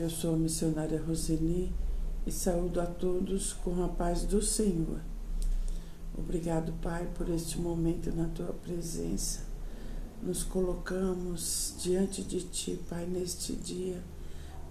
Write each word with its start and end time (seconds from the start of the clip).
Eu 0.00 0.08
sou 0.08 0.32
a 0.32 0.38
missionária 0.38 0.98
Roseni 0.98 1.70
e 2.26 2.32
saúdo 2.32 2.80
a 2.80 2.86
todos 2.86 3.52
com 3.52 3.84
a 3.84 3.88
paz 3.88 4.22
do 4.22 4.40
Senhor. 4.40 4.98
Obrigado, 6.16 6.72
Pai, 6.80 7.06
por 7.14 7.28
este 7.28 7.58
momento 7.58 8.10
na 8.10 8.26
tua 8.28 8.50
presença. 8.50 9.40
Nos 10.22 10.42
colocamos 10.42 11.74
diante 11.82 12.22
de 12.22 12.40
ti, 12.40 12.80
Pai, 12.88 13.04
neste 13.04 13.52
dia, 13.52 14.02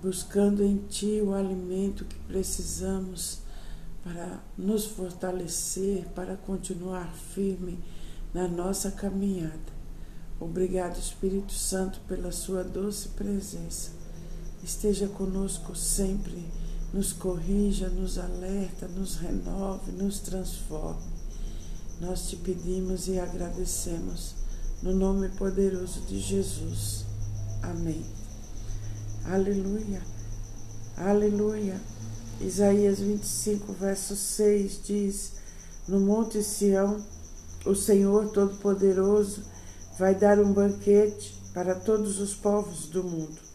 buscando 0.02 0.64
em 0.64 0.78
ti 0.90 1.22
o 1.24 1.32
alimento 1.36 2.06
que 2.06 2.18
precisamos 2.22 3.42
para 4.04 4.42
nos 4.58 4.86
fortalecer, 4.86 6.08
para 6.16 6.38
continuar 6.38 7.14
firme 7.14 7.78
na 8.34 8.48
nossa 8.48 8.90
caminhada. 8.90 9.78
Obrigado, 10.40 10.98
Espírito 10.98 11.54
Santo, 11.54 12.00
pela 12.08 12.32
sua 12.32 12.64
doce 12.64 13.10
presença 13.10 14.00
esteja 14.64 15.08
conosco 15.08 15.76
sempre, 15.76 16.44
nos 16.94 17.14
corrija, 17.14 17.90
nos 17.90 18.18
alerta, 18.18 18.88
nos 18.88 19.16
renove, 19.16 19.92
nos 19.92 20.20
transforme. 20.20 21.20
Nós 22.00 22.30
te 22.30 22.36
pedimos 22.38 23.08
e 23.08 23.20
agradecemos 23.20 24.36
no 24.82 24.94
nome 24.94 25.30
poderoso 25.30 26.02
de 26.02 26.20
Jesus. 26.20 27.06
Amém. 27.62 28.06
Aleluia. 29.26 30.02
Aleluia. 30.96 31.80
Isaías 32.42 33.00
25, 33.00 33.74
verso 33.74 34.16
6 34.16 34.82
diz: 34.84 35.32
No 35.88 36.00
Monte 36.00 36.42
Sião, 36.42 37.04
o 37.66 37.76
Senhor 37.76 38.30
Todo-Poderoso 38.30 39.44
vai 39.98 40.16
dar 40.16 40.40
um 40.40 40.54
banquete 40.54 41.38
para 41.54 41.76
todos 41.76 42.20
os 42.22 42.34
povos 42.34 42.88
do 42.88 43.04
mundo. 43.04 43.49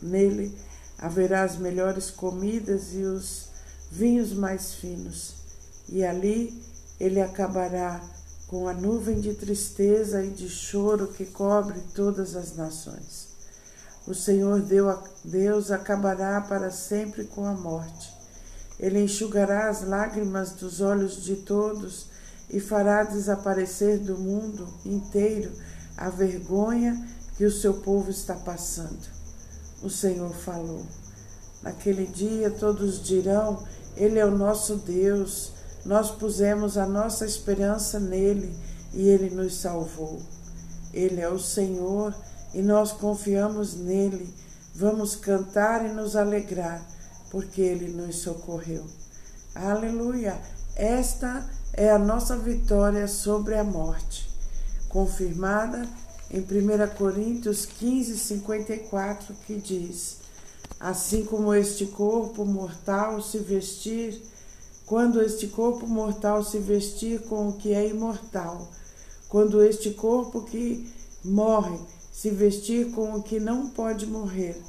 Nele 0.00 0.56
haverá 0.98 1.42
as 1.42 1.56
melhores 1.56 2.10
comidas 2.10 2.92
e 2.92 3.02
os 3.02 3.48
vinhos 3.90 4.32
mais 4.32 4.74
finos, 4.74 5.34
e 5.88 6.04
ali 6.04 6.62
ele 7.00 7.20
acabará 7.20 8.00
com 8.46 8.68
a 8.68 8.72
nuvem 8.72 9.20
de 9.20 9.34
tristeza 9.34 10.24
e 10.24 10.30
de 10.30 10.48
choro 10.48 11.08
que 11.08 11.26
cobre 11.26 11.80
todas 11.94 12.34
as 12.34 12.56
nações. 12.56 13.28
O 14.06 14.14
Senhor 14.14 14.62
Deus 15.24 15.70
acabará 15.70 16.40
para 16.40 16.70
sempre 16.70 17.24
com 17.24 17.44
a 17.44 17.52
morte. 17.52 18.12
Ele 18.80 19.02
enxugará 19.02 19.68
as 19.68 19.86
lágrimas 19.86 20.52
dos 20.52 20.80
olhos 20.80 21.22
de 21.22 21.36
todos 21.36 22.06
e 22.48 22.58
fará 22.58 23.02
desaparecer 23.02 23.98
do 23.98 24.16
mundo 24.16 24.66
inteiro 24.84 25.52
a 25.96 26.08
vergonha 26.08 27.06
que 27.36 27.44
o 27.44 27.52
seu 27.52 27.74
povo 27.74 28.10
está 28.10 28.34
passando 28.34 29.17
o 29.82 29.90
Senhor 29.90 30.32
falou. 30.32 30.84
Naquele 31.62 32.06
dia 32.06 32.50
todos 32.50 33.02
dirão: 33.02 33.62
Ele 33.96 34.18
é 34.18 34.26
o 34.26 34.36
nosso 34.36 34.76
Deus, 34.76 35.52
nós 35.84 36.10
pusemos 36.10 36.76
a 36.76 36.86
nossa 36.86 37.24
esperança 37.24 37.98
nele 37.98 38.54
e 38.92 39.08
ele 39.08 39.30
nos 39.30 39.54
salvou. 39.60 40.20
Ele 40.92 41.20
é 41.20 41.28
o 41.28 41.38
Senhor 41.38 42.14
e 42.54 42.62
nós 42.62 42.92
confiamos 42.92 43.74
nele. 43.74 44.32
Vamos 44.74 45.16
cantar 45.16 45.84
e 45.84 45.92
nos 45.92 46.14
alegrar, 46.14 46.80
porque 47.30 47.60
ele 47.60 47.88
nos 47.88 48.16
socorreu. 48.16 48.86
Aleluia! 49.54 50.40
Esta 50.76 51.44
é 51.72 51.90
a 51.90 51.98
nossa 51.98 52.36
vitória 52.36 53.08
sobre 53.08 53.56
a 53.56 53.64
morte, 53.64 54.30
confirmada 54.88 55.82
em 56.30 56.40
1 56.40 56.96
Coríntios 56.96 57.64
15, 57.64 58.18
54, 58.18 59.34
que 59.46 59.56
diz: 59.56 60.18
Assim 60.78 61.24
como 61.24 61.54
este 61.54 61.86
corpo 61.86 62.44
mortal 62.44 63.22
se 63.22 63.38
vestir, 63.38 64.22
quando 64.84 65.22
este 65.22 65.46
corpo 65.48 65.86
mortal 65.86 66.44
se 66.44 66.58
vestir 66.58 67.20
com 67.22 67.48
o 67.48 67.52
que 67.54 67.72
é 67.72 67.88
imortal, 67.88 68.68
quando 69.28 69.62
este 69.62 69.90
corpo 69.90 70.42
que 70.42 70.92
morre 71.24 71.78
se 72.12 72.30
vestir 72.30 72.90
com 72.92 73.14
o 73.14 73.22
que 73.22 73.40
não 73.40 73.68
pode 73.70 74.06
morrer, 74.06 74.60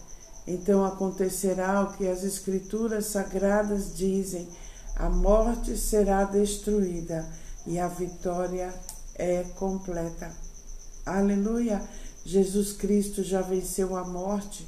então 0.48 0.86
acontecerá 0.86 1.82
o 1.84 1.94
que 1.94 2.08
as 2.08 2.24
Escrituras 2.24 3.08
sagradas 3.08 3.96
dizem: 3.96 4.48
a 4.96 5.10
morte 5.10 5.78
será 5.78 6.24
destruída 6.24 7.28
e 7.68 7.78
a 7.78 7.88
vitória 7.88 8.74
é 9.16 9.44
completa. 9.56 10.49
Aleluia! 11.10 11.82
Jesus 12.24 12.74
Cristo 12.74 13.24
já 13.24 13.42
venceu 13.42 13.98
a 13.98 14.04
morte. 14.04 14.68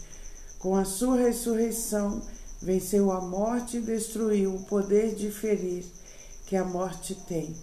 Com 0.57 0.75
a 0.75 0.83
sua 0.83 1.17
ressurreição, 1.17 2.19
venceu 2.59 3.11
a 3.11 3.21
morte 3.21 3.77
e 3.77 3.81
destruiu 3.81 4.55
o 4.55 4.63
poder 4.63 5.13
de 5.13 5.29
ferir 5.29 5.85
que 6.47 6.55
a 6.55 6.65
morte 6.65 7.13
tem, 7.27 7.55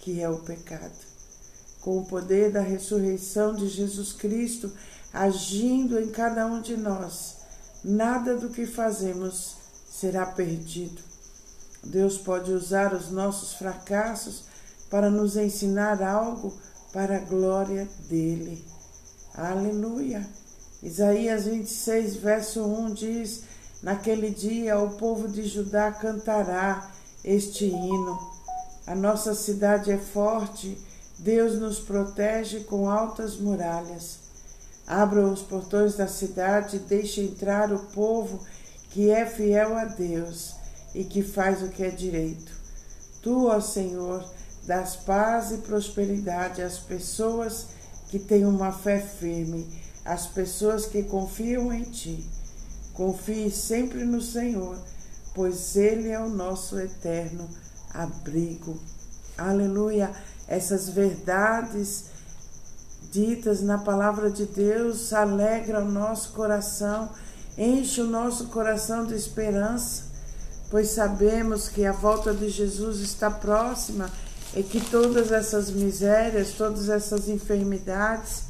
que 0.00 0.20
é 0.20 0.28
o 0.28 0.38
pecado. 0.38 0.92
Com 1.80 1.98
o 1.98 2.04
poder 2.04 2.52
da 2.52 2.60
ressurreição 2.60 3.54
de 3.54 3.68
Jesus 3.68 4.12
Cristo 4.12 4.70
agindo 5.14 5.98
em 5.98 6.10
cada 6.10 6.44
um 6.44 6.60
de 6.60 6.76
nós, 6.76 7.36
nada 7.82 8.36
do 8.36 8.50
que 8.50 8.66
fazemos 8.66 9.56
será 9.90 10.26
perdido. 10.26 11.02
Deus 11.82 12.18
pode 12.18 12.52
usar 12.52 12.92
os 12.92 13.10
nossos 13.10 13.54
fracassos 13.54 14.44
para 14.90 15.08
nos 15.08 15.36
ensinar 15.38 16.02
algo 16.02 16.52
para 16.92 17.16
a 17.16 17.20
glória 17.20 17.88
dele. 18.08 18.64
Aleluia. 19.34 20.26
Isaías 20.82 21.44
26, 21.44 22.16
verso 22.16 22.64
1 22.64 22.94
diz: 22.94 23.42
Naquele 23.82 24.30
dia 24.30 24.78
o 24.78 24.90
povo 24.90 25.28
de 25.28 25.42
Judá 25.42 25.92
cantará 25.92 26.90
este 27.24 27.66
hino. 27.66 28.18
A 28.86 28.94
nossa 28.94 29.34
cidade 29.34 29.90
é 29.92 29.98
forte, 29.98 30.76
Deus 31.18 31.60
nos 31.60 31.78
protege 31.78 32.60
com 32.60 32.88
altas 32.88 33.36
muralhas. 33.36 34.18
Abra 34.86 35.24
os 35.26 35.42
portões 35.42 35.94
da 35.94 36.08
cidade 36.08 36.76
e 36.76 36.80
deixe 36.80 37.20
entrar 37.20 37.72
o 37.72 37.78
povo 37.78 38.40
que 38.90 39.10
é 39.10 39.24
fiel 39.24 39.76
a 39.76 39.84
Deus 39.84 40.54
e 40.94 41.04
que 41.04 41.22
faz 41.22 41.62
o 41.62 41.68
que 41.68 41.84
é 41.84 41.90
direito. 41.90 42.52
Tu, 43.22 43.46
ó 43.46 43.60
Senhor, 43.60 44.24
das 44.66 44.96
paz 44.96 45.52
e 45.52 45.58
prosperidade 45.58 46.62
às 46.62 46.78
pessoas 46.78 47.66
que 48.08 48.18
têm 48.18 48.44
uma 48.44 48.72
fé 48.72 49.00
firme, 49.00 49.66
às 50.04 50.26
pessoas 50.26 50.86
que 50.86 51.02
confiam 51.02 51.72
em 51.72 51.84
Ti. 51.84 52.28
Confie 52.94 53.50
sempre 53.50 54.04
no 54.04 54.20
Senhor, 54.20 54.76
pois 55.34 55.76
Ele 55.76 56.10
é 56.10 56.20
o 56.20 56.28
nosso 56.28 56.78
eterno 56.78 57.48
abrigo. 57.92 58.78
Aleluia! 59.38 60.10
Essas 60.46 60.88
verdades 60.88 62.06
ditas 63.10 63.60
na 63.60 63.78
palavra 63.78 64.30
de 64.30 64.46
Deus 64.46 65.12
alegram 65.12 65.86
o 65.86 65.90
nosso 65.90 66.32
coração, 66.32 67.08
enche 67.56 68.00
o 68.00 68.06
nosso 68.06 68.46
coração 68.48 69.06
de 69.06 69.14
esperança, 69.14 70.04
pois 70.70 70.90
sabemos 70.90 71.68
que 71.68 71.84
a 71.84 71.92
volta 71.92 72.34
de 72.34 72.48
Jesus 72.48 73.00
está 73.00 73.30
próxima 73.30 74.10
é 74.54 74.62
que 74.62 74.80
todas 74.80 75.30
essas 75.30 75.70
misérias, 75.70 76.52
todas 76.52 76.88
essas 76.88 77.28
enfermidades, 77.28 78.44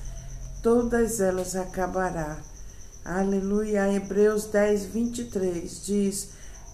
todas 0.62 1.20
elas 1.20 1.54
acabará. 1.54 2.38
Aleluia. 3.04 3.92
Hebreus 3.92 4.46
10, 4.46 4.84
23 4.86 5.84
diz: 5.84 6.28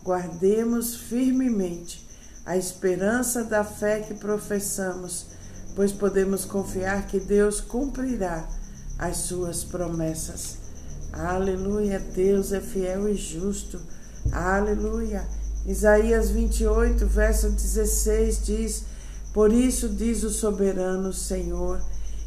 Guardemos 0.04 0.94
firmemente 0.94 2.06
a 2.44 2.56
esperança 2.56 3.42
da 3.42 3.64
fé 3.64 4.00
que 4.00 4.14
professamos, 4.14 5.26
pois 5.74 5.92
podemos 5.92 6.44
confiar 6.44 7.06
que 7.06 7.18
Deus 7.18 7.60
cumprirá 7.60 8.48
as 8.98 9.16
suas 9.18 9.64
promessas. 9.64 10.58
Aleluia. 11.12 11.98
Deus 11.98 12.52
é 12.52 12.60
fiel 12.60 13.08
e 13.08 13.16
justo. 13.16 13.80
Aleluia. 14.30 15.26
Isaías 15.66 16.30
28, 16.30 17.06
verso 17.06 17.50
16 17.50 18.44
diz: 18.44 18.84
por 19.36 19.52
isso 19.52 19.90
diz 19.90 20.22
o 20.22 20.30
soberano 20.30 21.12
Senhor: 21.12 21.82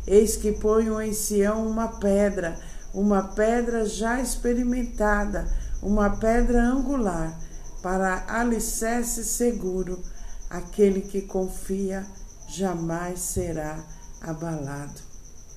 Eis 0.05 0.35
que 0.35 0.51
ponho 0.51 1.01
em 1.01 1.11
Sião 1.11 1.65
uma 1.65 1.87
pedra, 1.87 2.55
uma 2.93 3.29
pedra 3.29 3.83
já 3.83 4.21
experimentada, 4.21 5.47
uma 5.81 6.17
pedra 6.17 6.61
angular, 6.61 7.35
para 7.81 8.25
alicerce 8.27 9.23
seguro. 9.23 10.03
Aquele 10.51 11.01
que 11.01 11.23
confia 11.23 12.05
jamais 12.47 13.19
será 13.21 13.83
abalado. 14.21 15.01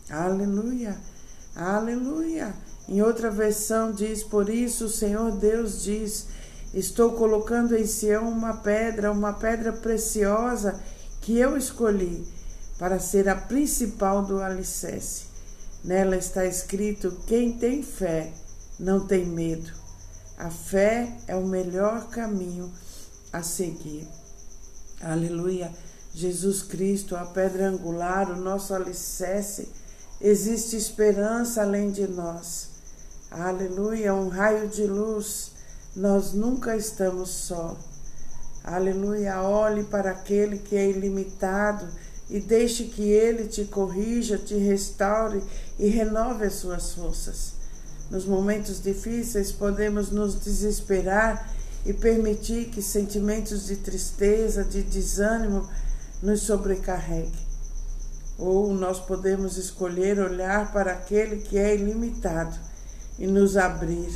Aleluia, 0.09 0.97
aleluia. 1.55 2.55
Em 2.89 3.03
outra 3.03 3.31
versão 3.31 3.93
diz: 3.93 4.23
Por 4.25 4.49
isso 4.49 4.87
o 4.87 4.89
Senhor 4.89 5.33
Deus 5.33 5.83
diz: 5.83 6.29
Estou 6.73 7.13
colocando 7.13 7.77
em 7.77 7.85
Sião 7.85 8.27
uma 8.27 8.57
pedra, 8.57 9.13
uma 9.13 9.35
pedra 9.35 9.71
preciosa 9.71 10.81
que 11.23 11.39
eu 11.39 11.57
escolhi 11.57 12.27
para 12.79 12.99
ser 12.99 13.29
a 13.29 13.37
principal 13.37 14.23
do 14.23 14.43
alicerce. 14.43 15.25
Nela 15.83 16.17
está 16.17 16.45
escrito: 16.45 17.17
quem 17.27 17.57
tem 17.57 17.83
fé 17.83 18.33
não 18.79 19.07
tem 19.07 19.25
medo. 19.25 19.73
A 20.37 20.51
fé 20.51 21.17
é 21.27 21.37
o 21.37 21.47
melhor 21.47 22.09
caminho 22.09 22.71
a 23.33 23.43
seguir. 23.43 24.07
Aleluia. 25.01 25.73
Jesus 26.15 26.63
Cristo, 26.63 27.17
a 27.17 27.25
pedra 27.25 27.69
angular, 27.69 28.31
o 28.31 28.37
nosso 28.37 28.75
alicerce, 28.75 29.69
existe 30.21 30.77
esperança 30.77 31.63
além 31.63 31.91
de 31.91 32.07
nós. 32.07 32.69
Aleluia, 33.31 34.13
um 34.13 34.29
raio 34.29 34.69
de 34.69 34.87
luz, 34.87 35.53
nós 35.97 36.35
nunca 36.35 36.77
estamos 36.77 37.31
só. 37.31 37.79
Aleluia, 38.64 39.43
olhe 39.43 39.82
para 39.82 40.12
aquele 40.12 40.56
que 40.56 40.76
é 40.76 40.88
ilimitado 40.88 41.88
e 42.31 42.38
deixe 42.38 42.85
que 42.85 43.03
ele 43.03 43.49
te 43.49 43.64
corrija, 43.64 44.38
te 44.38 44.55
restaure 44.55 45.43
e 45.79 45.88
renove 45.88 46.47
as 46.47 46.55
suas 46.55 46.93
forças. 46.93 47.55
Nos 48.09 48.25
momentos 48.25 48.81
difíceis 48.81 49.50
podemos 49.50 50.11
nos 50.11 50.37
desesperar 50.37 51.50
e 51.85 51.93
permitir 51.93 52.67
que 52.67 52.81
sentimentos 52.81 53.67
de 53.67 53.76
tristeza, 53.76 54.62
de 54.62 54.82
desânimo 54.82 55.69
nos 56.23 56.43
sobrecarregue. 56.43 57.47
Ou 58.38 58.73
nós 58.73 59.00
podemos 59.00 59.56
escolher 59.56 60.20
olhar 60.20 60.73
para 60.73 60.93
aquele 60.93 61.38
que 61.38 61.58
é 61.58 61.75
ilimitado 61.75 62.56
e 63.19 63.26
nos 63.26 63.56
abrir, 63.56 64.12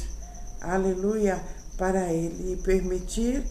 aleluia, 0.60 1.42
para 1.76 2.12
ele 2.12 2.52
e 2.52 2.56
permitir 2.56 3.44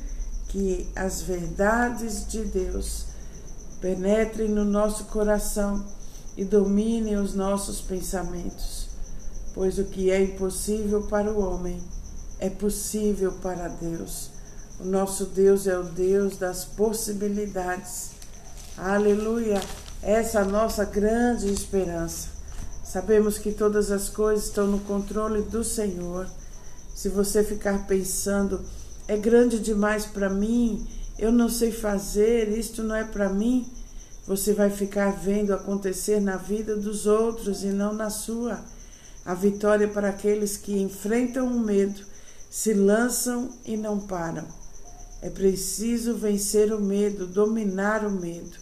que 0.56 0.88
as 0.96 1.22
verdades 1.22 2.26
de 2.26 2.46
Deus 2.46 3.08
penetrem 3.82 4.48
no 4.48 4.64
nosso 4.64 5.04
coração 5.04 5.86
e 6.38 6.46
dominem 6.46 7.18
os 7.18 7.34
nossos 7.34 7.82
pensamentos. 7.82 8.88
Pois 9.54 9.78
o 9.78 9.84
que 9.84 10.10
é 10.10 10.24
impossível 10.24 11.08
para 11.08 11.30
o 11.30 11.42
homem 11.42 11.84
é 12.40 12.50
possível 12.50 13.34
para 13.42 13.68
Deus. 13.68 14.30
O 14.80 14.86
nosso 14.86 15.26
Deus 15.26 15.68
é 15.68 15.78
o 15.78 15.84
Deus 15.84 16.38
das 16.38 16.64
possibilidades. 16.64 18.12
Aleluia! 18.78 19.62
Essa 20.02 20.40
é 20.40 20.42
a 20.44 20.46
nossa 20.46 20.86
grande 20.86 21.52
esperança. 21.52 22.30
Sabemos 22.82 23.38
que 23.38 23.52
todas 23.52 23.92
as 23.92 24.08
coisas 24.08 24.46
estão 24.46 24.68
no 24.68 24.80
controle 24.80 25.42
do 25.42 25.66
Senhor. 25.66 26.30
Se 26.96 27.10
você 27.10 27.44
ficar 27.44 27.86
pensando, 27.88 28.64
é 29.08 29.18
grande 29.18 29.60
demais 29.60 30.06
para 30.06 30.30
mim, 30.30 30.86
eu 31.18 31.32
não 31.32 31.48
sei 31.48 31.72
fazer, 31.72 32.50
isto 32.50 32.84
não 32.84 32.96
é 32.96 33.04
para 33.04 33.30
mim, 33.30 33.66
você 34.28 34.54
vai 34.54 34.70
ficar 34.70 35.12
vendo 35.12 35.54
acontecer 35.54 36.20
na 36.20 36.36
vida 36.36 36.76
dos 36.76 37.06
outros 37.06 37.64
e 37.64 37.68
não 37.68 37.94
na 37.94 38.10
sua. 38.10 38.66
A 39.24 39.34
vitória 39.34 39.88
para 39.88 40.10
aqueles 40.10 40.58
que 40.58 40.78
enfrentam 40.80 41.48
o 41.48 41.60
medo, 41.60 42.02
se 42.50 42.74
lançam 42.74 43.50
e 43.66 43.78
não 43.78 44.00
param. 44.00 44.46
É 45.22 45.30
preciso 45.30 46.16
vencer 46.16 46.74
o 46.74 46.82
medo, 46.82 47.26
dominar 47.26 48.06
o 48.06 48.12
medo. 48.12 48.58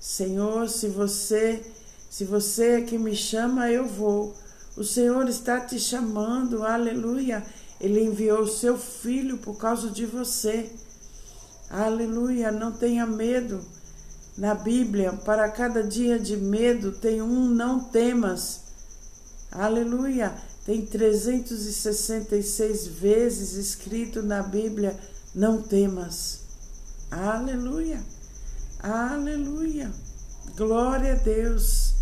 Senhor, 0.00 0.68
se 0.68 0.88
você, 0.88 1.62
se 2.10 2.24
você 2.24 2.72
é 2.72 2.80
que 2.82 2.98
me 2.98 3.14
chama, 3.14 3.70
eu 3.70 3.86
vou. 3.86 4.34
O 4.76 4.82
Senhor 4.82 5.28
está 5.28 5.60
te 5.60 5.78
chamando, 5.78 6.64
aleluia. 6.64 7.44
Ele 7.80 8.02
enviou 8.02 8.42
o 8.42 8.48
seu 8.48 8.78
filho 8.78 9.38
por 9.38 9.56
causa 9.56 9.90
de 9.90 10.06
você. 10.06 10.70
Aleluia, 11.68 12.52
não 12.52 12.72
tenha 12.72 13.06
medo. 13.06 13.60
Na 14.36 14.54
Bíblia, 14.54 15.12
para 15.12 15.48
cada 15.48 15.82
dia 15.82 16.18
de 16.18 16.36
medo 16.36 16.92
tem 16.92 17.22
um 17.22 17.48
não 17.48 17.80
temas. 17.80 18.60
Aleluia. 19.50 20.34
Tem 20.64 20.84
366 20.84 22.86
vezes 22.86 23.52
escrito 23.52 24.22
na 24.22 24.42
Bíblia 24.42 24.98
não 25.34 25.60
temas. 25.60 26.40
Aleluia. 27.10 28.00
Aleluia. 28.80 29.90
Glória 30.56 31.12
a 31.12 31.16
Deus. 31.16 31.94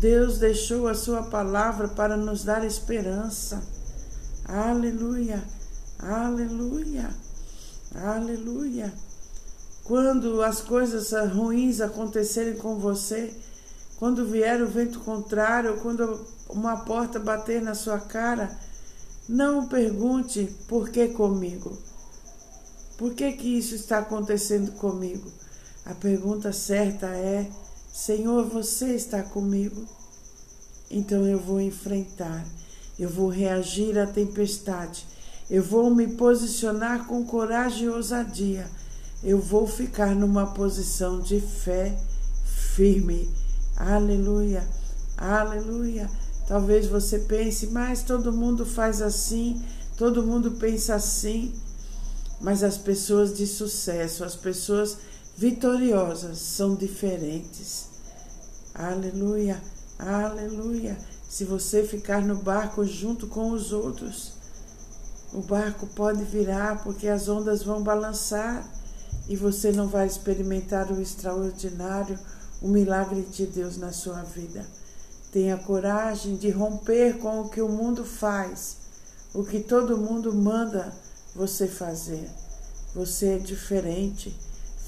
Deus 0.00 0.38
deixou 0.38 0.88
a 0.88 0.94
sua 0.94 1.22
palavra 1.22 1.88
para 1.88 2.16
nos 2.16 2.44
dar 2.44 2.64
esperança. 2.64 3.62
Aleluia. 4.52 5.42
Aleluia. 5.98 7.08
Aleluia. 7.94 8.92
Quando 9.82 10.42
as 10.42 10.60
coisas 10.60 11.10
ruins 11.32 11.80
acontecerem 11.80 12.56
com 12.56 12.78
você, 12.78 13.32
quando 13.98 14.26
vier 14.26 14.62
o 14.62 14.68
vento 14.68 15.00
contrário, 15.00 15.80
quando 15.80 16.26
uma 16.50 16.84
porta 16.84 17.18
bater 17.18 17.62
na 17.62 17.74
sua 17.74 17.98
cara, 17.98 18.54
não 19.26 19.68
pergunte 19.68 20.54
por 20.68 20.90
que 20.90 21.08
comigo. 21.08 21.78
Por 22.98 23.14
que 23.14 23.32
que 23.32 23.56
isso 23.56 23.74
está 23.74 24.00
acontecendo 24.00 24.72
comigo? 24.72 25.32
A 25.86 25.94
pergunta 25.94 26.52
certa 26.52 27.06
é: 27.06 27.50
Senhor, 27.90 28.44
você 28.44 28.94
está 28.94 29.22
comigo? 29.22 29.82
Então 30.90 31.26
eu 31.26 31.38
vou 31.38 31.58
enfrentar, 31.58 32.44
eu 32.98 33.08
vou 33.08 33.28
reagir 33.28 33.98
à 33.98 34.06
tempestade, 34.06 35.06
eu 35.50 35.62
vou 35.62 35.94
me 35.94 36.08
posicionar 36.08 37.06
com 37.06 37.24
coragem 37.24 37.84
e 37.84 37.88
ousadia, 37.88 38.66
eu 39.22 39.38
vou 39.38 39.66
ficar 39.66 40.14
numa 40.14 40.46
posição 40.48 41.20
de 41.20 41.40
fé 41.40 41.96
firme. 42.74 43.28
Aleluia, 43.76 44.66
aleluia. 45.16 46.10
Talvez 46.46 46.86
você 46.86 47.20
pense, 47.20 47.68
mas 47.68 48.02
todo 48.02 48.32
mundo 48.32 48.66
faz 48.66 49.00
assim, 49.00 49.62
todo 49.96 50.22
mundo 50.22 50.52
pensa 50.52 50.94
assim. 50.94 51.52
Mas 52.40 52.64
as 52.64 52.76
pessoas 52.76 53.36
de 53.36 53.46
sucesso, 53.46 54.24
as 54.24 54.34
pessoas 54.34 54.98
vitoriosas 55.36 56.38
são 56.38 56.74
diferentes. 56.74 57.86
Aleluia, 58.74 59.62
aleluia. 59.98 60.98
Se 61.32 61.46
você 61.46 61.82
ficar 61.82 62.20
no 62.20 62.36
barco 62.36 62.84
junto 62.84 63.26
com 63.26 63.52
os 63.52 63.72
outros, 63.72 64.32
o 65.32 65.40
barco 65.40 65.86
pode 65.86 66.22
virar 66.24 66.84
porque 66.84 67.08
as 67.08 67.26
ondas 67.26 67.62
vão 67.62 67.82
balançar 67.82 68.68
e 69.26 69.34
você 69.34 69.72
não 69.72 69.88
vai 69.88 70.06
experimentar 70.06 70.92
o 70.92 71.00
extraordinário, 71.00 72.18
o 72.60 72.68
milagre 72.68 73.22
de 73.22 73.46
Deus 73.46 73.78
na 73.78 73.92
sua 73.92 74.22
vida. 74.22 74.66
Tenha 75.32 75.56
coragem 75.56 76.36
de 76.36 76.50
romper 76.50 77.16
com 77.16 77.40
o 77.40 77.48
que 77.48 77.62
o 77.62 77.68
mundo 77.68 78.04
faz, 78.04 78.76
o 79.32 79.42
que 79.42 79.60
todo 79.60 79.96
mundo 79.96 80.34
manda 80.34 80.92
você 81.34 81.66
fazer. 81.66 82.28
Você 82.94 83.36
é 83.36 83.38
diferente 83.38 84.36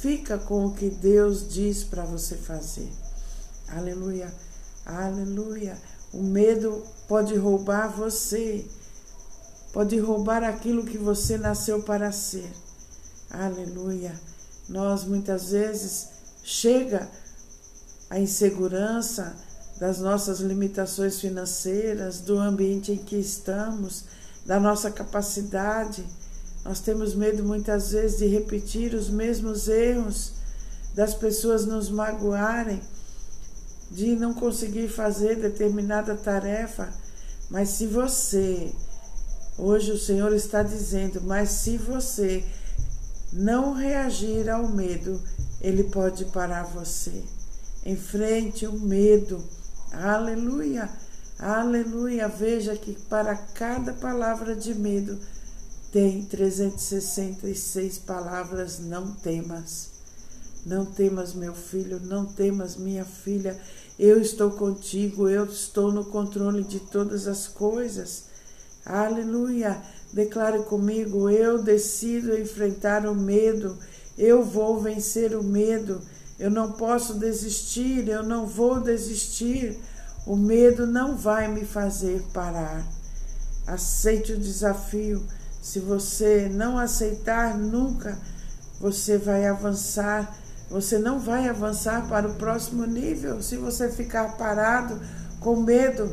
Fica 0.04 0.36
com 0.36 0.66
o 0.66 0.74
que 0.74 0.90
Deus 0.90 1.48
diz 1.48 1.82
para 1.82 2.04
você 2.04 2.36
fazer. 2.36 2.92
Aleluia, 3.68 4.30
aleluia. 4.84 5.78
O 6.14 6.22
medo 6.22 6.82
pode 7.08 7.34
roubar 7.34 7.88
você, 7.88 8.64
pode 9.72 9.98
roubar 9.98 10.42
aquilo 10.42 10.86
que 10.86 10.96
você 10.96 11.36
nasceu 11.36 11.82
para 11.82 12.10
ser. 12.12 12.50
Aleluia. 13.28 14.14
Nós 14.68 15.04
muitas 15.04 15.50
vezes 15.50 16.08
chega 16.42 17.08
a 18.08 18.18
insegurança 18.18 19.34
das 19.78 19.98
nossas 19.98 20.38
limitações 20.40 21.20
financeiras, 21.20 22.20
do 22.20 22.38
ambiente 22.38 22.92
em 22.92 22.96
que 22.96 23.16
estamos, 23.16 24.04
da 24.46 24.60
nossa 24.60 24.90
capacidade 24.90 26.06
nós 26.64 26.80
temos 26.80 27.14
medo 27.14 27.44
muitas 27.44 27.90
vezes 27.90 28.18
de 28.18 28.26
repetir 28.26 28.94
os 28.94 29.10
mesmos 29.10 29.68
erros, 29.68 30.32
das 30.94 31.12
pessoas 31.12 31.66
nos 31.66 31.90
magoarem, 31.90 32.80
de 33.94 34.16
não 34.16 34.34
conseguir 34.34 34.88
fazer 34.88 35.36
determinada 35.36 36.16
tarefa. 36.16 36.92
Mas 37.48 37.68
se 37.70 37.86
você, 37.86 38.72
hoje 39.56 39.92
o 39.92 39.98
Senhor 39.98 40.34
está 40.34 40.64
dizendo, 40.64 41.20
mas 41.22 41.50
se 41.50 41.78
você 41.78 42.44
não 43.32 43.72
reagir 43.72 44.50
ao 44.50 44.68
medo, 44.68 45.22
ele 45.60 45.84
pode 45.84 46.24
parar 46.26 46.64
você. 46.64 47.22
Enfrente 47.86 48.66
o 48.66 48.72
medo. 48.72 49.42
Aleluia. 49.92 50.90
Aleluia. 51.38 52.26
Veja 52.26 52.76
que 52.76 52.94
para 53.08 53.36
cada 53.36 53.92
palavra 53.92 54.56
de 54.56 54.74
medo 54.74 55.16
tem 55.92 56.24
366 56.24 57.98
palavras, 57.98 58.80
não 58.80 59.12
temas. 59.12 59.93
Não 60.64 60.84
temas, 60.84 61.34
meu 61.34 61.54
filho, 61.54 62.00
não 62.00 62.24
temas, 62.24 62.76
minha 62.76 63.04
filha. 63.04 63.60
Eu 63.98 64.20
estou 64.20 64.50
contigo, 64.50 65.28
eu 65.28 65.44
estou 65.44 65.92
no 65.92 66.04
controle 66.06 66.64
de 66.64 66.80
todas 66.80 67.28
as 67.28 67.46
coisas. 67.46 68.24
Aleluia! 68.84 69.80
Declare 70.12 70.62
comigo: 70.64 71.28
eu 71.28 71.62
decido 71.62 72.38
enfrentar 72.38 73.06
o 73.06 73.14
medo, 73.14 73.78
eu 74.16 74.42
vou 74.44 74.80
vencer 74.80 75.36
o 75.36 75.42
medo. 75.42 76.00
Eu 76.38 76.50
não 76.50 76.72
posso 76.72 77.14
desistir, 77.14 78.08
eu 78.08 78.22
não 78.22 78.46
vou 78.46 78.80
desistir. 78.80 79.78
O 80.26 80.36
medo 80.36 80.86
não 80.86 81.16
vai 81.16 81.48
me 81.48 81.64
fazer 81.64 82.22
parar. 82.32 82.84
Aceite 83.66 84.32
o 84.32 84.38
desafio 84.38 85.24
Se 85.60 85.78
você 85.78 86.48
não 86.50 86.78
aceitar, 86.78 87.56
nunca 87.56 88.18
você 88.78 89.16
vai 89.16 89.46
avançar. 89.46 90.36
Você 90.70 90.98
não 90.98 91.18
vai 91.18 91.48
avançar 91.48 92.08
para 92.08 92.28
o 92.28 92.34
próximo 92.34 92.86
nível 92.86 93.42
se 93.42 93.56
você 93.56 93.90
ficar 93.90 94.36
parado 94.36 95.00
com 95.40 95.56
medo. 95.56 96.10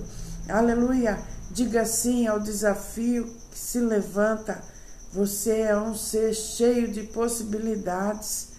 Aleluia. 0.49 1.17
Diga 1.51 1.85
sim 1.85 2.27
ao 2.27 2.39
desafio 2.39 3.25
que 3.49 3.57
se 3.57 3.79
levanta. 3.79 4.61
Você 5.13 5.59
é 5.59 5.77
um 5.77 5.93
ser 5.93 6.33
cheio 6.33 6.87
de 6.89 7.03
possibilidades, 7.03 8.49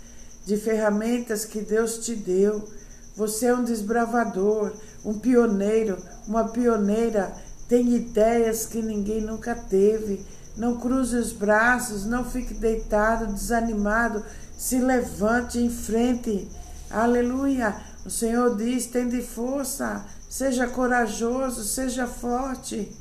de 0.45 0.57
ferramentas 0.57 1.45
que 1.45 1.61
Deus 1.61 1.99
te 1.99 2.15
deu. 2.15 2.69
Você 3.17 3.47
é 3.47 3.55
um 3.55 3.65
desbravador, 3.65 4.73
um 5.05 5.19
pioneiro, 5.19 5.99
uma 6.27 6.49
pioneira. 6.49 7.33
Tem 7.69 7.95
ideias 7.95 8.67
que 8.67 8.83
ninguém 8.83 9.21
nunca 9.21 9.55
teve. 9.55 10.25
Não 10.57 10.79
cruze 10.79 11.17
os 11.17 11.33
braços, 11.33 12.05
não 12.05 12.25
fique 12.25 12.53
deitado, 12.53 13.33
desanimado. 13.33 14.23
Se 14.63 14.79
levante 14.79 15.59
em 15.59 15.69
frente. 15.69 16.49
Aleluia. 16.89 17.75
O 18.07 18.11
Senhor 18.11 18.57
diz: 18.57 18.87
tende 18.87 19.21
força, 19.21 20.07
seja 20.31 20.69
corajoso, 20.69 21.65
seja 21.65 22.07
forte. 22.07 22.97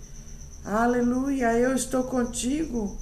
Aleluia. 0.66 1.54
Eu 1.54 1.76
estou 1.76 2.06
contigo. 2.06 2.98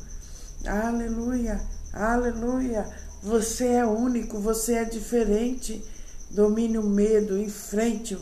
Aleluia. 0.68 1.62
Aleluia. 1.94 2.86
Você 3.24 3.66
é 3.66 3.86
único, 3.86 4.38
você 4.40 4.74
é 4.74 4.84
diferente. 4.84 5.82
Domine 6.30 6.78
o 6.80 6.84
medo, 6.84 7.40
enfrente-o. 7.40 8.20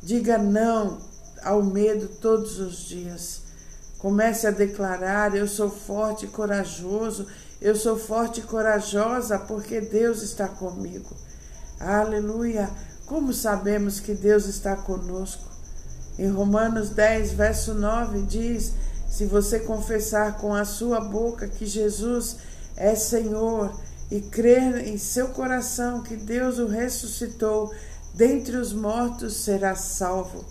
Diga 0.00 0.38
não 0.38 1.00
ao 1.42 1.60
medo 1.60 2.06
todos 2.20 2.60
os 2.60 2.84
dias. 2.86 3.42
Comece 3.98 4.46
a 4.46 4.52
declarar: 4.52 5.34
Eu 5.34 5.48
sou 5.48 5.68
forte 5.68 6.26
e 6.26 6.28
corajoso, 6.28 7.26
eu 7.62 7.76
sou 7.76 7.96
forte 7.96 8.40
e 8.40 8.42
corajosa 8.42 9.38
porque 9.38 9.80
Deus 9.80 10.20
está 10.20 10.48
comigo. 10.48 11.16
Aleluia! 11.78 12.68
Como 13.06 13.32
sabemos 13.32 14.00
que 14.00 14.14
Deus 14.14 14.46
está 14.46 14.74
conosco? 14.74 15.44
Em 16.18 16.28
Romanos 16.28 16.90
10, 16.90 17.32
verso 17.32 17.72
9 17.74 18.22
diz: 18.22 18.72
Se 19.08 19.26
você 19.26 19.60
confessar 19.60 20.38
com 20.38 20.52
a 20.52 20.64
sua 20.64 21.00
boca 21.00 21.46
que 21.46 21.64
Jesus 21.64 22.38
é 22.76 22.96
Senhor 22.96 23.72
e 24.10 24.20
crer 24.20 24.88
em 24.88 24.98
seu 24.98 25.28
coração 25.28 26.02
que 26.02 26.16
Deus 26.16 26.58
o 26.58 26.66
ressuscitou 26.66 27.72
dentre 28.12 28.56
os 28.56 28.72
mortos, 28.72 29.36
será 29.36 29.76
salvo. 29.76 30.44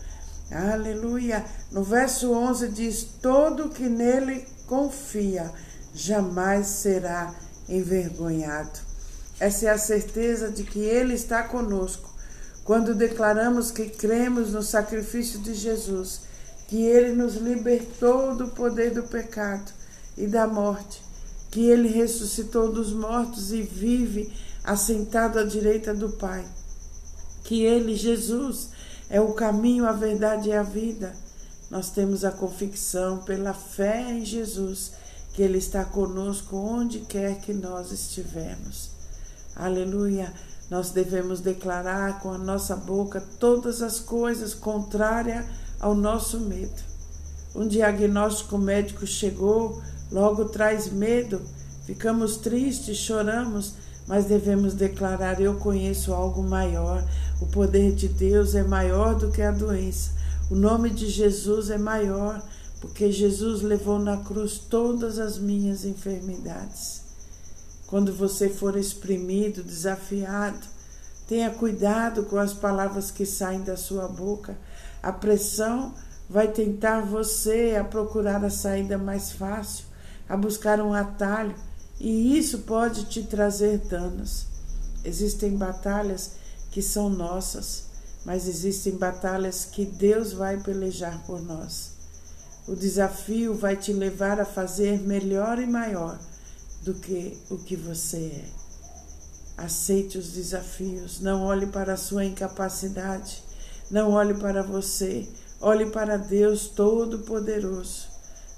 Aleluia. 0.50 1.44
No 1.70 1.84
verso 1.84 2.32
11 2.32 2.70
diz: 2.70 3.04
Todo 3.22 3.68
que 3.68 3.90
nele 3.90 4.48
confia 4.66 5.52
jamais 5.94 6.68
será 6.68 7.34
envergonhado. 7.68 8.80
Essa 9.40 9.68
é 9.68 9.70
a 9.70 9.78
certeza 9.78 10.52
de 10.52 10.64
que 10.64 10.80
ele 10.80 11.14
está 11.14 11.44
conosco. 11.44 12.10
Quando 12.64 12.94
declaramos 12.94 13.72
que 13.72 13.90
cremos 13.90 14.54
no 14.54 14.62
sacrifício 14.62 15.40
de 15.40 15.54
Jesus, 15.54 16.22
que 16.68 16.84
ele 16.84 17.16
nos 17.16 17.36
libertou 17.36 18.36
do 18.36 18.50
poder 18.50 18.92
do 18.92 19.04
pecado 19.04 19.72
e 20.18 20.28
da 20.28 20.46
morte, 20.46 21.04
que 21.50 21.66
ele 21.66 21.90
ressuscitou 21.90 22.72
dos 22.72 22.94
mortos 22.94 23.52
e 23.52 23.62
vive 23.62 24.32
assentado 24.64 25.40
à 25.40 25.44
direita 25.44 25.94
do 25.94 26.12
Pai, 26.12 26.46
que 27.44 27.64
ele, 27.64 27.96
Jesus, 27.96 28.70
é 29.10 29.20
o 29.20 29.34
caminho, 29.34 29.86
a 29.86 29.92
verdade 29.92 30.50
e 30.50 30.54
a 30.54 30.64
vida. 30.64 31.14
Nós 31.70 31.90
temos 31.90 32.24
a 32.24 32.32
convicção 32.32 33.18
pela 33.20 33.54
fé 33.54 34.12
em 34.12 34.24
Jesus 34.24 34.92
que 35.42 35.46
Ele 35.46 35.58
está 35.58 35.84
conosco 35.84 36.56
onde 36.56 37.00
quer 37.00 37.40
que 37.40 37.52
nós 37.52 37.92
estivermos. 37.92 38.92
Aleluia! 39.56 40.32
Nós 40.70 40.92
devemos 40.92 41.40
declarar 41.40 42.20
com 42.20 42.32
a 42.32 42.38
nossa 42.38 42.76
boca 42.76 43.20
todas 43.40 43.82
as 43.82 44.00
coisas 44.00 44.54
contrárias 44.54 45.44
ao 45.80 45.96
nosso 45.96 46.40
medo. 46.40 46.80
Um 47.56 47.68
diagnóstico 47.68 48.56
médico 48.60 49.08
chegou, 49.08 49.82
logo 50.12 50.46
traz 50.46 50.92
medo, 50.92 51.42
ficamos 51.88 52.38
tristes, 52.38 52.98
choramos, 52.98 53.74
mas 54.08 54.26
devemos 54.26 54.76
declarar: 54.76 55.42
Eu 55.42 55.56
conheço 55.56 56.14
algo 56.14 56.44
maior. 56.44 57.04
O 57.42 57.48
poder 57.48 57.96
de 57.96 58.08
Deus 58.08 58.54
é 58.54 58.62
maior 58.62 59.16
do 59.16 59.32
que 59.32 59.42
a 59.42 59.50
doença. 59.50 60.12
O 60.52 60.56
nome 60.56 60.92
de 60.92 61.10
Jesus 61.10 61.72
é 61.72 61.80
maior, 61.80 62.44
porque 62.82 63.12
Jesus 63.12 63.62
levou 63.62 64.00
na 64.00 64.18
cruz 64.18 64.58
todas 64.58 65.20
as 65.20 65.38
minhas 65.38 65.86
enfermidades. 65.86 67.04
Quando 67.86 68.12
você 68.12 68.50
for 68.50 68.76
exprimido, 68.76 69.64
desafiado, 69.64 70.68
tenha 71.28 71.52
cuidado 71.52 72.24
com 72.24 72.38
as 72.38 72.54
palavras 72.54 73.12
que 73.12 73.26
saem 73.26 73.62
da 73.62 73.78
sua 73.78 74.08
boca. 74.08 74.58
A 75.04 75.12
pressão 75.12 75.94
vai 76.28 76.48
tentar 76.48 77.02
você 77.02 77.78
a 77.80 77.84
procurar 77.84 78.44
a 78.44 78.50
saída 78.50 78.98
mais 78.98 79.32
fácil, 79.32 79.86
a 80.28 80.36
buscar 80.36 80.82
um 80.82 80.94
atalho 80.94 81.54
e 82.00 82.36
isso 82.36 82.60
pode 82.60 83.06
te 83.06 83.22
trazer 83.22 83.78
danos. 83.78 84.48
Existem 85.06 85.56
batalhas 85.56 86.32
que 86.72 86.82
são 86.82 87.10
nossas, 87.10 87.84
mas 88.26 88.48
existem 88.48 88.96
batalhas 88.96 89.66
que 89.66 89.86
Deus 89.86 90.34
vai 90.34 90.58
pelejar 90.58 91.24
por 91.28 91.40
nós. 91.40 92.01
O 92.68 92.76
desafio 92.76 93.56
vai 93.56 93.76
te 93.76 93.92
levar 93.92 94.40
a 94.40 94.46
fazer 94.46 95.00
melhor 95.02 95.60
e 95.60 95.66
maior 95.66 96.20
do 96.84 96.94
que 96.94 97.38
o 97.50 97.58
que 97.58 97.76
você 97.76 98.18
é. 98.18 98.62
Aceite 99.58 100.18
os 100.18 100.32
desafios, 100.32 101.20
não 101.20 101.44
olhe 101.44 101.66
para 101.68 101.94
a 101.94 101.98
sua 101.98 102.24
incapacidade, 102.24 103.44
não 103.90 104.12
olhe 104.12 104.34
para 104.36 104.64
você, 104.64 105.28
olhe 105.60 105.88
para 105.88 106.18
Deus 106.18 106.68
Todo-Poderoso. 106.68 108.10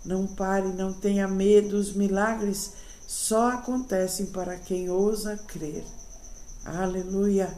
Não 0.06 0.28
pare, 0.28 0.68
não 0.68 0.92
tenha 0.92 1.28
medo, 1.28 1.78
os 1.78 1.94
milagres 1.94 2.74
só 3.08 3.52
acontecem 3.52 4.28
para 4.28 4.58
quem 4.58 4.90
ousa 4.90 5.38
crer. 5.48 5.84
Aleluia! 6.66 7.54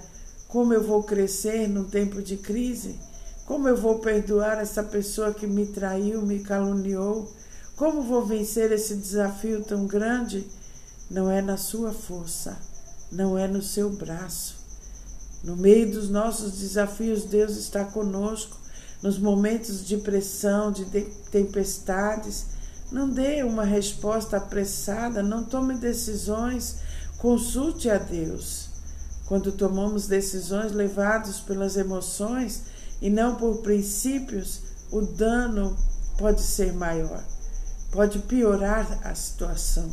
Como 0.47 0.73
eu 0.73 0.83
vou 0.83 1.03
crescer 1.03 1.67
num 1.67 1.85
tempo 1.85 2.21
de 2.21 2.37
crise? 2.37 2.99
Como 3.45 3.67
eu 3.67 3.77
vou 3.77 3.99
perdoar 3.99 4.57
essa 4.57 4.83
pessoa 4.83 5.31
que 5.31 5.45
me 5.45 5.67
traiu, 5.67 6.21
me 6.23 6.39
caluniou? 6.39 7.31
Como 7.75 8.01
vou 8.01 8.25
vencer 8.25 8.71
esse 8.71 8.95
desafio 8.95 9.63
tão 9.63 9.85
grande? 9.85 10.47
Não 11.11 11.29
é 11.29 11.43
na 11.43 11.55
sua 11.55 11.93
força, 11.93 12.57
não 13.11 13.37
é 13.37 13.47
no 13.47 13.61
seu 13.61 13.91
braço. 13.91 14.55
No 15.43 15.55
meio 15.55 15.91
dos 15.91 16.09
nossos 16.09 16.53
desafios, 16.53 17.25
Deus 17.25 17.55
está 17.55 17.85
conosco. 17.85 18.57
Nos 19.03 19.19
momentos 19.19 19.85
de 19.85 19.97
pressão, 19.97 20.71
de 20.71 20.85
tempestades, 21.29 22.47
não 22.91 23.07
dê 23.07 23.43
uma 23.43 23.63
resposta 23.63 24.37
apressada, 24.37 25.21
não 25.21 25.43
tome 25.43 25.75
decisões, 25.75 26.77
consulte 27.19 27.91
a 27.91 27.99
Deus. 27.99 28.69
Quando 29.27 29.51
tomamos 29.51 30.07
decisões 30.07 30.71
levados 30.71 31.39
pelas 31.39 31.77
emoções 31.77 32.63
e 33.01 33.09
não 33.09 33.35
por 33.35 33.57
princípios, 33.57 34.61
o 34.91 35.01
dano 35.01 35.77
pode 36.17 36.41
ser 36.41 36.73
maior, 36.73 37.23
pode 37.91 38.19
piorar 38.19 38.99
a 39.03 39.13
situação. 39.13 39.89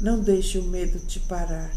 Não 0.00 0.20
deixe 0.20 0.58
o 0.58 0.64
medo 0.64 0.98
te 1.00 1.20
parar. 1.20 1.70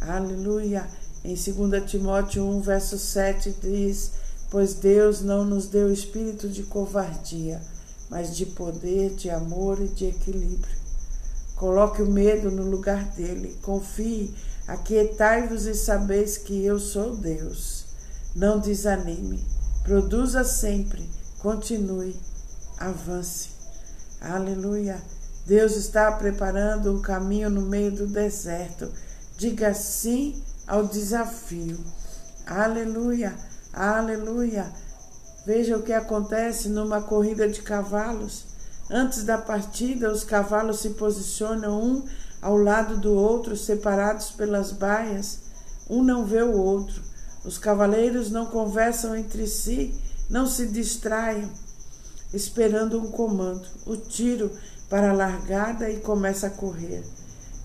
Aleluia. 0.00 0.86
Em 1.24 1.34
2 1.34 1.90
Timóteo 1.90 2.44
1, 2.44 2.60
verso 2.60 2.98
7 2.98 3.56
diz: 3.62 4.10
Pois 4.50 4.74
Deus 4.74 5.22
não 5.22 5.44
nos 5.44 5.66
deu 5.68 5.90
espírito 5.90 6.48
de 6.48 6.62
covardia 6.64 7.60
mas 8.14 8.36
de 8.36 8.46
poder, 8.46 9.10
de 9.14 9.30
amor 9.30 9.80
e 9.80 9.88
de 9.88 10.06
equilíbrio. 10.06 10.76
Coloque 11.56 12.02
o 12.02 12.10
medo 12.10 12.50
no 12.50 12.62
lugar 12.62 13.04
dele, 13.10 13.56
confie, 13.62 14.34
aquietai-vos 14.66 15.66
e 15.66 15.74
sabeis 15.74 16.36
que 16.36 16.64
eu 16.64 16.78
sou 16.78 17.16
Deus. 17.16 17.86
Não 18.34 18.58
desanime, 18.58 19.44
produza 19.84 20.42
sempre, 20.42 21.08
continue, 21.40 22.16
avance. 22.78 23.50
Aleluia. 24.18 25.00
Deus 25.46 25.76
está 25.76 26.10
preparando 26.12 26.90
um 26.90 27.02
caminho 27.02 27.50
no 27.50 27.60
meio 27.60 27.92
do 27.92 28.06
deserto. 28.06 28.90
Diga 29.36 29.74
sim 29.74 30.42
ao 30.66 30.86
desafio. 30.86 31.78
Aleluia, 32.46 33.34
aleluia. 33.74 34.72
Veja 35.44 35.76
o 35.76 35.82
que 35.82 35.92
acontece 35.92 36.70
numa 36.70 37.02
corrida 37.02 37.46
de 37.46 37.60
cavalos. 37.60 38.46
Antes 38.90 39.22
da 39.24 39.36
partida, 39.36 40.10
os 40.10 40.24
cavalos 40.24 40.80
se 40.80 40.90
posicionam 40.90 41.82
um 41.82 42.04
ao 42.40 42.56
lado 42.56 42.96
do 42.96 43.12
outro, 43.12 43.54
separados 43.54 44.30
pelas 44.30 44.72
baias. 44.72 45.40
Um 45.90 46.02
não 46.02 46.24
vê 46.24 46.42
o 46.42 46.56
outro. 46.56 47.02
Os 47.44 47.58
cavaleiros 47.58 48.30
não 48.30 48.46
conversam 48.46 49.14
entre 49.14 49.46
si, 49.46 49.94
não 50.30 50.46
se 50.46 50.66
distraiam, 50.66 51.50
esperando 52.32 52.98
um 52.98 53.10
comando. 53.10 53.66
O 53.84 53.96
tiro 53.96 54.50
para 54.88 55.10
a 55.10 55.14
largada 55.14 55.90
e 55.90 56.00
começa 56.00 56.46
a 56.46 56.50
correr. 56.50 57.04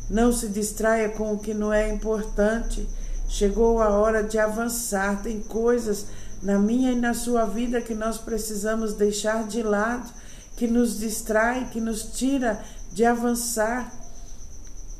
Não 0.09 0.31
se 0.33 0.47
distraia 0.47 1.09
com 1.09 1.33
o 1.33 1.39
que 1.39 1.53
não 1.53 1.71
é 1.71 1.89
importante. 1.89 2.87
Chegou 3.27 3.81
a 3.81 3.89
hora 3.89 4.23
de 4.23 4.37
avançar. 4.37 5.21
Tem 5.21 5.39
coisas 5.39 6.07
na 6.41 6.57
minha 6.57 6.91
e 6.91 6.99
na 6.99 7.13
sua 7.13 7.45
vida 7.45 7.81
que 7.81 7.93
nós 7.93 8.17
precisamos 8.17 8.93
deixar 8.93 9.47
de 9.47 9.61
lado, 9.61 10.09
que 10.57 10.67
nos 10.67 10.99
distrai, 10.99 11.69
que 11.69 11.79
nos 11.79 12.03
tira 12.03 12.63
de 12.91 13.05
avançar, 13.05 13.93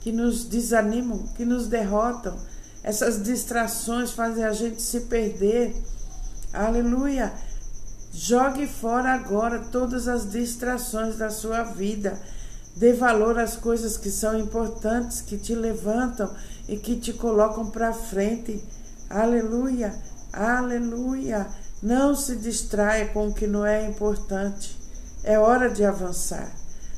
que 0.02 0.12
nos 0.12 0.46
desanimam, 0.46 1.24
que 1.36 1.44
nos 1.44 1.68
derrotam. 1.68 2.38
Essas 2.84 3.22
distrações 3.22 4.12
fazem 4.12 4.44
a 4.44 4.52
gente 4.52 4.82
se 4.82 5.02
perder. 5.02 5.76
Aleluia! 6.54 7.34
Jogue 8.12 8.66
fora 8.66 9.14
agora 9.14 9.60
todas 9.72 10.08
as 10.08 10.30
distrações 10.30 11.18
da 11.18 11.30
sua 11.30 11.64
vida. 11.64 12.20
Dê 12.76 12.94
valor 12.94 13.38
às 13.38 13.56
coisas 13.56 13.98
que 13.98 14.10
são 14.10 14.40
importantes, 14.40 15.22
que 15.22 15.38
te 15.38 15.54
levantam 15.54 16.34
e 16.68 16.78
que 16.78 16.96
te 16.96 17.14
colocam 17.14 17.70
para 17.70 17.94
frente. 17.94 18.64
Aleluia! 19.10 19.94
Aleluia! 20.32 21.48
Não 21.82 22.16
se 22.16 22.36
distraia 22.36 23.08
com 23.08 23.28
o 23.28 23.34
que 23.34 23.48
não 23.48 23.66
é 23.66 23.86
importante. 23.86 24.78
É 25.24 25.38
hora 25.38 25.70
de 25.70 25.84
avançar. 25.84 26.52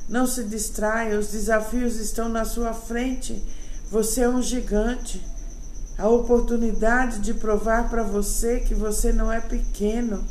Não 0.08 0.26
se 0.26 0.44
distraia, 0.44 1.18
os 1.18 1.28
desafios 1.28 1.96
estão 1.96 2.28
na 2.28 2.44
sua 2.44 2.72
frente. 2.72 3.42
Você 3.90 4.22
é 4.22 4.28
um 4.28 4.42
gigante. 4.42 5.24
A 6.02 6.08
oportunidade 6.08 7.20
de 7.20 7.32
provar 7.32 7.88
para 7.88 8.02
você 8.02 8.58
que 8.58 8.74
você 8.74 9.12
não 9.12 9.30
é 9.30 9.40
pequeno. 9.40 10.24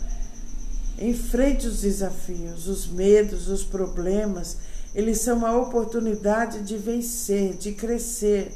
Enfrente 0.99 1.65
os 1.65 1.79
desafios, 1.79 2.67
os 2.67 2.87
medos, 2.87 3.47
os 3.47 3.63
problemas. 3.63 4.57
Eles 4.93 5.21
são 5.21 5.37
uma 5.37 5.55
oportunidade 5.57 6.59
de 6.63 6.75
vencer, 6.75 7.53
de 7.53 7.71
crescer. 7.71 8.51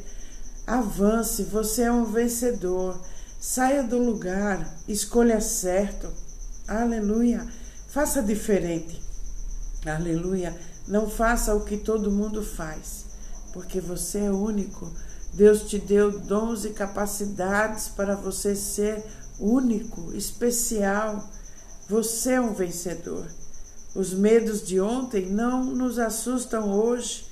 Avance, 0.67 1.43
você 1.43 1.84
é 1.84 1.91
um 1.91 2.03
vencedor. 2.03 3.00
Saia 3.39 3.81
do 3.81 3.98
lugar, 3.98 4.75
escolha 4.86 5.39
certo. 5.39 6.10
Aleluia. 6.67 7.48
Faça 7.88 8.22
diferente. 8.22 9.01
Aleluia. 9.86 10.53
Não 10.86 11.10
faça 11.10 11.55
o 11.55 11.63
que 11.63 11.77
todo 11.77 12.12
mundo 12.12 12.43
faz, 12.43 13.05
porque 13.53 13.79
você 13.79 14.17
é 14.19 14.31
único. 14.31 14.91
Deus 15.34 15.63
te 15.63 15.77
deu 15.77 16.20
dons 16.20 16.65
e 16.65 16.70
capacidades 16.70 17.89
para 17.89 18.15
você 18.15 18.55
ser 18.55 19.03
único, 19.39 20.13
especial. 20.13 21.29
Você 21.89 22.34
é 22.34 22.41
um 22.41 22.53
vencedor. 22.53 23.25
Os 23.94 24.13
medos 24.13 24.65
de 24.65 24.79
ontem 24.79 25.27
não 25.27 25.63
nos 25.63 26.00
assustam 26.00 26.72
hoje, 26.72 27.25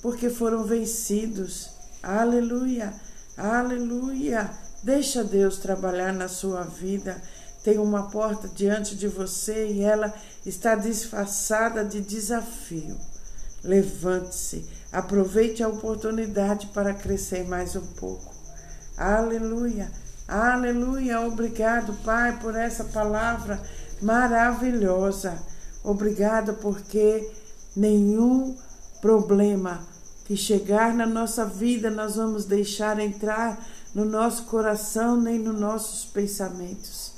porque 0.00 0.30
foram 0.30 0.64
vencidos. 0.64 1.70
Aleluia, 2.02 2.94
aleluia. 3.36 4.50
Deixa 4.82 5.24
Deus 5.24 5.58
trabalhar 5.58 6.12
na 6.12 6.28
sua 6.28 6.62
vida. 6.62 7.20
Tem 7.64 7.78
uma 7.78 8.08
porta 8.08 8.48
diante 8.48 8.94
de 8.94 9.08
você 9.08 9.68
e 9.68 9.82
ela 9.82 10.14
está 10.46 10.74
disfarçada 10.74 11.84
de 11.84 12.00
desafio. 12.00 12.96
Levante-se, 13.62 14.64
aproveite 14.92 15.62
a 15.62 15.68
oportunidade 15.68 16.68
para 16.68 16.94
crescer 16.94 17.46
mais 17.46 17.76
um 17.76 17.86
pouco. 17.86 18.34
Aleluia, 18.96 19.90
aleluia. 20.26 21.20
Obrigado, 21.20 21.92
Pai, 22.04 22.38
por 22.40 22.54
essa 22.56 22.84
palavra 22.84 23.60
maravilhosa. 24.00 25.38
Obrigado 25.84 26.54
porque 26.54 27.30
nenhum 27.76 28.56
problema 29.00 29.86
que 30.24 30.36
chegar 30.36 30.92
na 30.94 31.06
nossa 31.06 31.44
vida 31.44 31.90
nós 31.90 32.16
vamos 32.16 32.44
deixar 32.44 32.98
entrar 32.98 33.58
no 33.94 34.04
nosso 34.04 34.44
coração 34.44 35.18
nem 35.18 35.38
nos 35.38 35.58
nossos 35.58 36.04
pensamentos. 36.04 37.12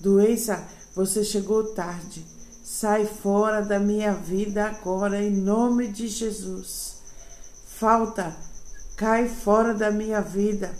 Doença, 0.00 0.66
você 0.94 1.22
chegou 1.22 1.72
tarde. 1.74 2.24
Sai 2.64 3.06
fora 3.06 3.62
da 3.62 3.78
minha 3.78 4.12
vida 4.12 4.66
agora, 4.66 5.22
em 5.22 5.30
nome 5.30 5.88
de 5.88 6.08
Jesus. 6.08 6.97
Falta, 7.78 8.34
cai 8.96 9.28
fora 9.28 9.72
da 9.72 9.90
minha 9.90 10.20
vida, 10.20 10.70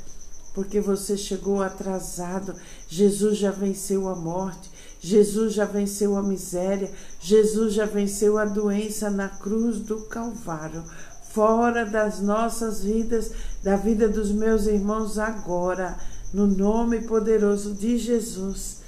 porque 0.54 0.80
você 0.80 1.16
chegou 1.16 1.62
atrasado. 1.62 2.54
Jesus 2.88 3.38
já 3.38 3.50
venceu 3.50 4.08
a 4.08 4.16
morte, 4.16 4.70
Jesus 5.00 5.54
já 5.54 5.64
venceu 5.64 6.16
a 6.16 6.22
miséria, 6.22 6.90
Jesus 7.20 7.74
já 7.74 7.86
venceu 7.86 8.36
a 8.36 8.44
doença 8.44 9.10
na 9.10 9.28
cruz 9.28 9.78
do 9.78 10.00
Calvário 10.02 10.82
fora 11.30 11.84
das 11.84 12.20
nossas 12.20 12.82
vidas, 12.82 13.30
da 13.62 13.76
vida 13.76 14.08
dos 14.08 14.32
meus 14.32 14.66
irmãos 14.66 15.18
agora, 15.18 15.96
no 16.32 16.46
nome 16.46 17.02
poderoso 17.02 17.74
de 17.74 17.96
Jesus. 17.96 18.78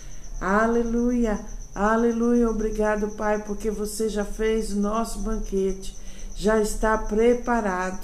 Aleluia, 0.40 1.38
aleluia. 1.74 2.50
Obrigado, 2.50 3.10
Pai, 3.10 3.44
porque 3.44 3.70
você 3.70 4.08
já 4.08 4.24
fez 4.24 4.72
o 4.72 4.80
nosso 4.80 5.20
banquete, 5.20 5.96
já 6.40 6.61
está 6.61 6.96
preparado. 6.96 8.00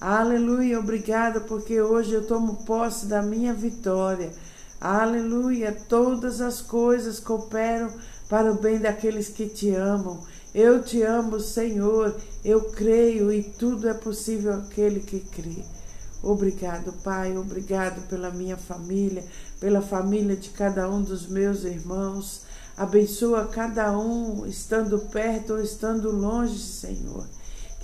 Aleluia, 0.00 0.78
obrigado, 0.78 1.42
porque 1.42 1.80
hoje 1.80 2.14
eu 2.14 2.26
tomo 2.26 2.64
posse 2.64 3.06
da 3.06 3.22
minha 3.22 3.52
vitória. 3.52 4.30
Aleluia, 4.80 5.76
todas 5.88 6.40
as 6.40 6.60
coisas 6.60 7.20
cooperam 7.20 7.90
para 8.28 8.50
o 8.52 8.60
bem 8.60 8.78
daqueles 8.78 9.28
que 9.28 9.46
te 9.46 9.70
amam 9.74 10.22
eu 10.54 10.80
te 10.80 11.02
amo, 11.02 11.40
Senhor, 11.40 12.14
eu 12.44 12.60
creio 12.70 13.32
e 13.32 13.42
tudo 13.42 13.88
é 13.88 13.92
possível 13.92 14.54
aquele 14.54 15.00
que 15.00 15.18
crê. 15.18 15.64
Obrigado, 16.22 16.92
Pai, 17.02 17.36
obrigado 17.36 18.06
pela 18.06 18.30
minha 18.30 18.56
família, 18.56 19.24
pela 19.58 19.82
família 19.82 20.36
de 20.36 20.50
cada 20.50 20.88
um 20.88 21.02
dos 21.02 21.26
meus 21.26 21.64
irmãos. 21.64 22.42
Abençoa 22.76 23.48
cada 23.48 23.98
um, 23.98 24.46
estando 24.46 25.00
perto 25.10 25.54
ou 25.54 25.60
estando 25.60 26.12
longe, 26.12 26.56
Senhor. 26.56 27.26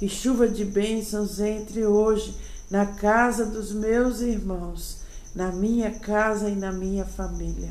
Que 0.01 0.09
chuva 0.09 0.49
de 0.49 0.65
bênçãos 0.65 1.39
entre 1.41 1.85
hoje 1.85 2.35
na 2.71 2.87
casa 2.87 3.45
dos 3.45 3.71
meus 3.71 4.23
irmãos, 4.23 5.01
na 5.35 5.53
minha 5.53 5.91
casa 5.91 6.49
e 6.49 6.57
na 6.57 6.73
minha 6.73 7.05
família. 7.05 7.71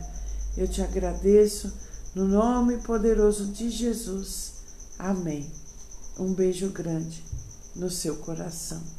Eu 0.56 0.68
te 0.68 0.80
agradeço 0.80 1.74
no 2.13 2.28
nome 2.28 2.78
poderoso 2.84 3.48
de 3.48 3.72
Jesus. 3.72 4.54
Amém. 5.00 5.50
Um 6.20 6.32
beijo 6.32 6.70
grande 6.70 7.24
no 7.76 7.89
seu 7.89 8.18
coração. 8.18 8.98